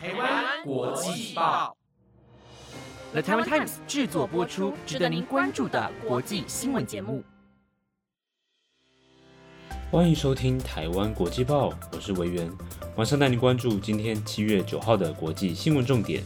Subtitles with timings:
[0.00, 1.76] 台湾国际报
[3.10, 7.24] ，The Taiwan Times 制作播出，值得您关注的国际新闻节目。
[9.90, 12.48] 欢迎收听台湾国际报，我是维源，
[12.96, 16.22] 马上带您关注今天七月九号的国际新闻重点。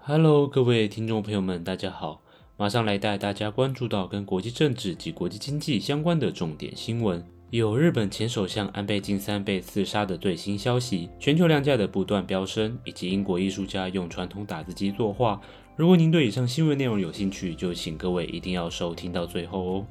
[0.00, 2.20] Hello，各位听众朋友们，大家好。
[2.56, 15.38] 马上来带大家关注到跟国际政治及国际经济相关的重点新闻，有日本前首相安倍晋三被刺杀的最新消息，全球量价的不断飙升，以及英国艺术家用传统打字机作画。
[15.76, 19.86] 如果您对以上新闻内容有兴趣，就请各位一定要收听到最后哦。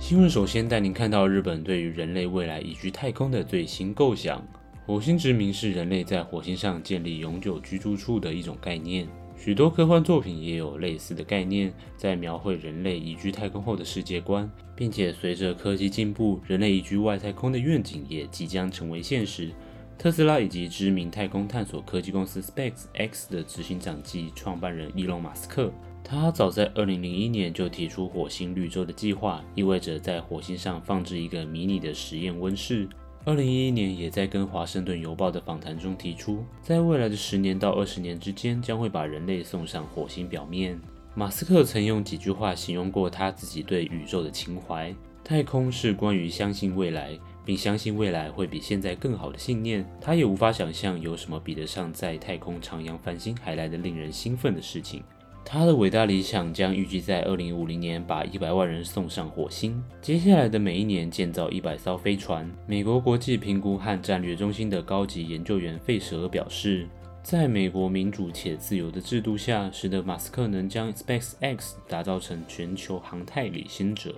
[0.00, 4.44] 新闻首先带您看到日本对于人类未来移居太空的最新构想。
[4.84, 9.06] 火星殖民是人类在火星上建立永久居住处的一种概念，
[9.38, 19.50] 许多科幻作品也有类似的概念，在描绘人类移居太空后的世界观，并且随着科技进步，人类移居外太空的愿景也即将成为现实。
[19.96, 32.88] 特斯拉以及知名太空探索科技公司 SpaceX 的执行长及创办人伊隆·马斯克，他早在2001年就提出火星绿洲的计划，意味着在火星上放置一个迷你的实验温室。
[33.28, 40.80] 二零一一年，也在跟《华盛顿邮报》的访谈中提出，在未来的十年到二十年之间，将会把人类送上火星表面。
[41.14, 49.86] 马斯克曾用几句话形容过他自己对宇宙的情怀：太空是关于相信未来，并相信未来会比现在更好的信念。
[50.00, 55.02] 他也无法想象有什么比得上在太空徜徉繁星还来的令人兴奋的事情。
[55.50, 59.82] 他的伟大理想将预计在二零五零年把一百万人送上火星。
[60.02, 62.46] 接下来的每一年建造一百艘飞船。
[62.66, 66.86] 美国国际评估和战略中心的高级研究员费舍尔表示，
[67.22, 74.14] 在美国民主且自由的制度下，使得马斯克能将 SpaceX 打造成全球航太领先者。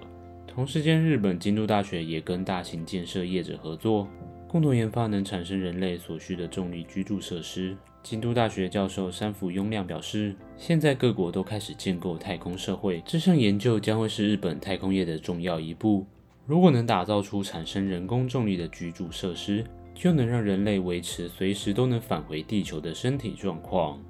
[0.48, 4.08] 同时间，日本京都大学也跟大型建设业者合作，
[4.48, 7.76] 共同研发能产生人类所需的重力居住设施。
[8.02, 16.04] 京都大学教授山福庸亮表示，现在各国都开始建构太空社会，这项研究将会是日本太空业的重要一步。
[16.46, 24.00] 如果能打造出产生人工重力的居住设施，就能让人类维持随时都能返回地球的身体状况。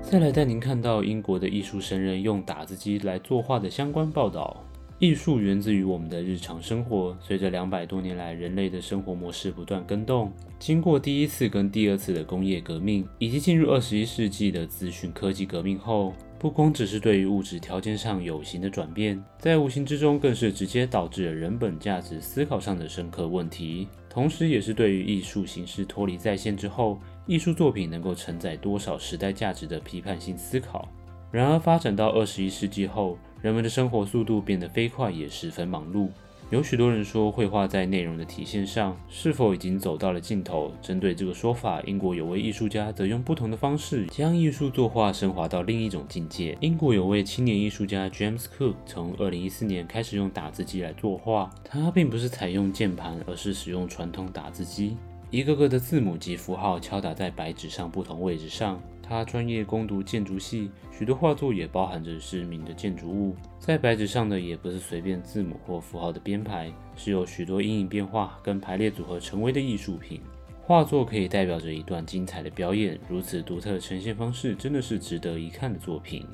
[0.00, 4.64] 再来带您看到英国的艺术神人用打字机来作画的相关报道。
[4.98, 7.16] 艺术源自于我们的日常生活。
[7.20, 23.86] 随着两百多年来人类的生活模式不断更动，经过第一次跟第二次的工业革命，以及进入二十一世纪的资讯科技革命后，不光只是对于物质条件上有形的转变，在无形之中更是直接导致了人本价值思考上的深刻问题。
[24.08, 30.88] 同时，也是对于艺术形式脱离在线之后，艺术作品能够承载多少时代价值的批判性思考。
[31.36, 36.08] 然而，发展到二十一世纪后，人们的生活速度变得飞快，也十分忙碌。
[36.48, 40.72] 有许多人说，绘画在内容的体现上是否已经走到了尽头？
[40.80, 46.56] 针对这个说法，英国有位艺术家则用不同的方式将艺术作画升华到另一种境界。
[46.62, 51.50] 英国有位青年艺术家 James Cook，从二零一四年开始用打字机来作画。
[51.62, 54.96] 他并不是采用键盘，而是使用传统打字机，
[55.30, 58.80] 一个个的字母及符号敲打在白纸上不同位置上。
[59.08, 63.36] 他专业攻读建筑系，许多画作也包含着知名的建筑物。
[63.58, 70.20] 在白纸上的也不是随便字母或符号的编排，是有许多阴影变化跟排列组合成为的艺术品。
[70.60, 76.26] 画作可以代表着一段精彩的表演，如此独特的呈现方式，真的是值得一看的作品。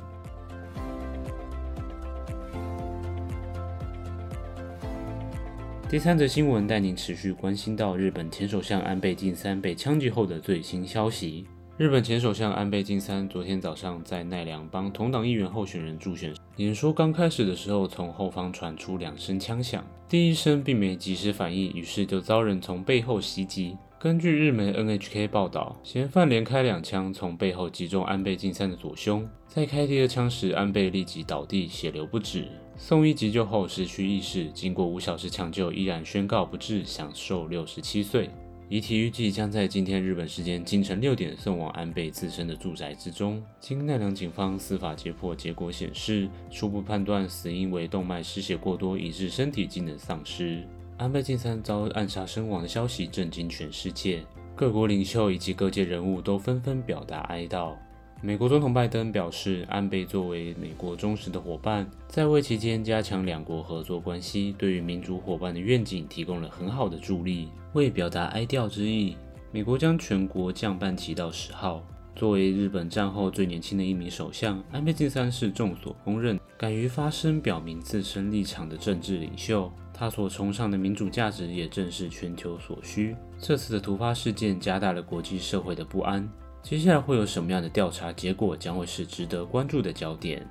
[5.90, 11.46] 第三则新闻带您持续关心到日本前首相安倍晋三被枪击后的最新消息。
[11.82, 23.76] 日本前首相安倍晋三昨天早上在奈良帮同党议员候选人助选，演说刚开始的时候，从后方传出两声枪响，第一声并没及时反应，于是就遭人从背后袭击。
[23.98, 32.46] 根据日媒 NHK 报道，嫌犯连开两枪，从背后击中安倍晋三的左胸，在开第二枪时，安倍立即倒地，血流不止，
[32.76, 38.30] 送医急救后失去意识，经过五小时抢救，依然宣告不治，享寿六十七岁。
[38.72, 43.44] 遗体预计将在今天日本时间清晨六点送往安倍自身的住宅之中。
[43.60, 50.66] 经奈良警方司法解剖结果显示，初步判断死因为动脉失血过多，以致身体机能丧失。
[50.96, 54.24] 安倍晋三遭暗杀身亡的消息震惊全世界，
[54.56, 57.76] 各国领袖以及各界人物都纷纷表达哀悼。
[58.24, 67.48] 美国总统拜登表示，安倍作为美国忠实的伙伴，在位期间加强两国合作关系，对于民主伙伴的愿景提供了很好的助力。
[67.72, 69.16] 为表达哀悼之意，
[69.50, 71.84] 美国将全国降半旗到十号。
[72.14, 79.68] 作为日本战后最年轻的一名首相，安倍晋三是众所公认敢于发声、表明自身立场的政治领袖。
[79.92, 83.16] 他所崇尚的民主价值也正是全球所需。
[83.40, 86.28] 这次的突发事件加大了国际社会的不安。
[86.62, 90.46] 接下来会有什么样的调查结果，将会是值得关注的焦点。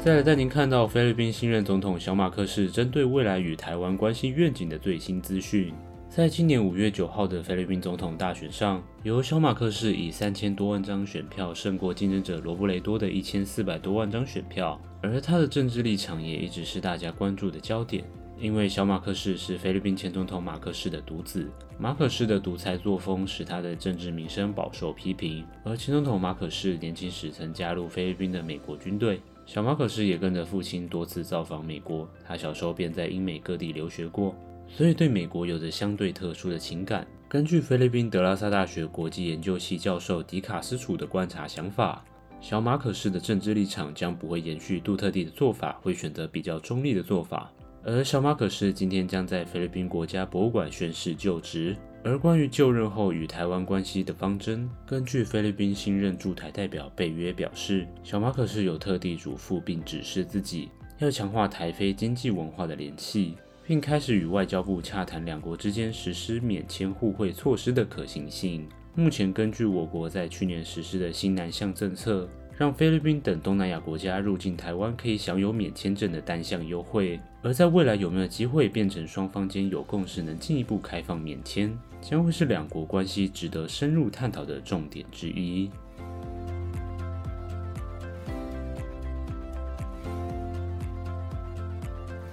[0.00, 5.72] 再来带您看到菲律宾新任总统小马克士针对未来与台湾关系愿景的最新资讯。
[6.10, 18.04] 在今年五月九号的菲律宾总统大选上，由小马克士以三千多万张选票胜过竞争者罗布雷多的一千四百多万张选票，而他的政治立场也一直是大家关注的焦点。
[18.38, 21.48] 因为小马克士是菲律宾前总统马克士的独子，
[21.78, 25.46] 马可士的独裁作风使他的政治名声饱受批评。
[25.64, 32.08] 而前总统马可士年轻时曾加入菲律宾的美国军队，小马可士也跟着父亲多次造访美国。
[32.26, 34.34] 他小时候便在英美各地留学过，
[34.68, 37.06] 所以对美国有着相对特殊的情感。
[37.28, 42.04] 根据菲律宾德拉萨大学国际研究系教授迪卡斯楚的观察想法，
[42.40, 47.50] 小马可士的政治立场将不会延续杜特地的做法，会选择比较中立的做法。
[47.86, 51.76] 而小马可是今天将在菲律宾国家博物馆宣誓就职。
[52.02, 63.36] 而关于就任后与台湾关系的方针，根据菲律宾新任驻台代表贝约表示，小马可是有特地嘱咐并指示自己，要强化台非经济文化的联系，
[63.66, 68.68] 并开始与外交部洽谈两国之间实施免签互惠措施的可行性。
[68.94, 72.28] 目前根据我国在去年实施的新南向政策。
[72.56, 85.68] 让菲律宾等东南亚国家入境台湾可以享有免签证的单项优惠，而在未来有没有机会变成双方间有共识，能进一步开放免签，将会是两国关系值得深入探讨的重点之一。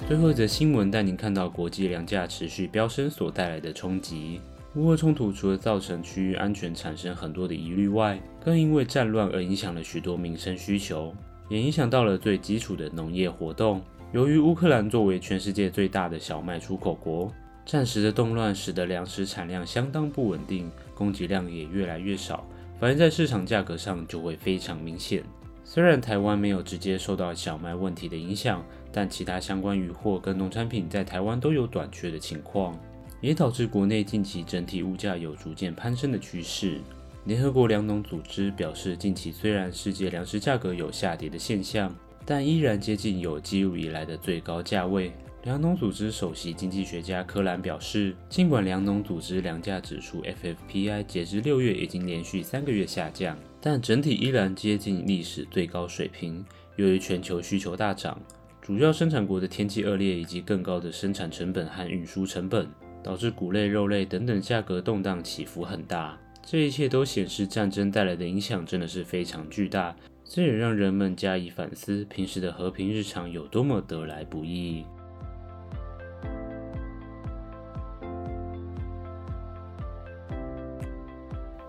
[0.08, 4.40] 最后一则新闻带您看到国际粮价持续飙升所带来的冲击。
[4.76, 11.14] 乌俄冲突除了造成区域安全产生很多的疑虑外，更因为战乱而影响了许多民生需求，
[11.50, 13.82] 也影响到了最基础的农业活动。
[14.14, 17.30] 由于乌克兰作为全世界最大的小麦出口国，
[17.66, 22.48] 战时的动乱使得粮食产量相当不稳定，供给量也越来越少，
[22.80, 25.22] 反映在市场价格上就会非常明显。
[25.66, 32.74] 虽然台湾没有直接受到小麦问题的影响，但其他相关渔货跟农产品在台湾都有短缺的情况。
[33.22, 36.80] 也导致国内近期整体物价有逐渐攀升的趋势。
[37.26, 41.96] 联合国粮农组织表示，近期虽然世界粮食价格有下跌的现象，
[42.26, 45.12] 但依然接近有记录以来的最高价位。
[45.44, 56.44] 粮农组织首席经济学家柯兰表示，尽管粮农组织粮价指数 FFPI 截至六月已经连续三个月下降，但整体依然接近历史最高水平。
[56.76, 58.20] 由于全球需求大涨，
[58.62, 62.68] 主要生产国的天气恶劣以及更高的生产成本和运输成本。
[63.04, 69.96] 导致谷类、肉类等等价格动荡起伏很大，这一切都显示战争带来的影响真的是非常巨大。
[70.24, 74.86] 这也让人们加以反思，平时的和平日常有多么得来不易。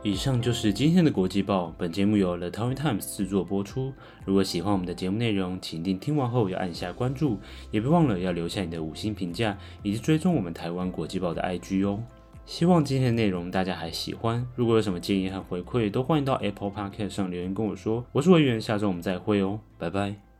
[0.04, 1.72] 以上就是今天的国际报。
[1.78, 3.92] 本节目由 The Taiwan Times 制作播出。
[4.24, 7.38] 如果喜欢我们的节目内容，请一定听完后要按下关注，
[7.70, 12.02] 也别忘了要留下你的五星评价，以及追踪我们台湾国际报的 IG 哦。
[12.44, 14.44] 希望今天的内容大家还喜欢。
[14.56, 18.04] 如果有什么建议和回馈，都欢迎到 Apple Podcast 上留言跟我说。
[18.10, 20.31] 我是维源，下周我们再会哦，拜拜。